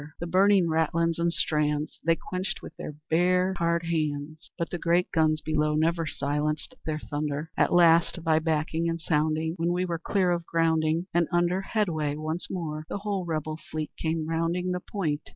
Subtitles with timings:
[0.19, 4.49] The burning ratlins and strands They quenched with their bare hard hands.
[4.57, 7.51] But the great guns below Never silenced their thunder.
[7.55, 12.15] "At last, by backing and sounding, When we were clear of grounding, And under headway
[12.15, 15.29] once more, The whole Rebel fleet came rounding The point.